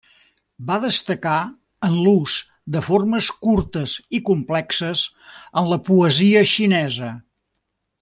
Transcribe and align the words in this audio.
Va 0.69 0.77
destacar 0.85 1.33
en 1.89 1.99
l'ús 2.07 2.39
de 2.77 2.83
formes 2.89 3.29
curtes 3.45 3.95
i 4.21 4.25
complexes 4.33 5.07
en 5.63 5.71
la 5.75 5.83
poesia 5.93 6.47
xinesa. 6.57 7.17